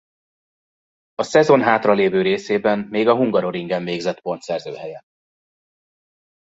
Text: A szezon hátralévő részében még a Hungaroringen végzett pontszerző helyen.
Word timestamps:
A 1.15 1.23
szezon 1.23 1.61
hátralévő 1.61 2.21
részében 2.21 2.79
még 2.79 3.07
a 3.07 3.15
Hungaroringen 3.15 3.83
végzett 3.83 4.19
pontszerző 4.21 4.73
helyen. 4.73 5.03